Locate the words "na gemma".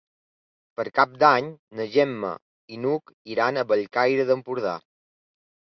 1.81-2.33